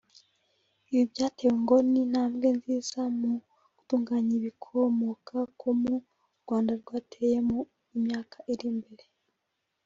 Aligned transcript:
Ibi 0.89 1.03
byatewe 1.11 1.53
ngo 1.63 1.75
n’intambwe 1.91 2.47
nziza 2.57 3.01
mu 3.19 3.31
gutunganya 3.75 4.33
ibikomoka 4.39 5.37
ku 5.59 5.67
mpu 5.79 5.95
u 6.33 6.37
Rwanda 6.43 6.71
rwateye 6.81 7.37
mu 7.49 7.57
myaka 8.03 8.35
ibiri 8.53 8.67
ishize 8.81 9.07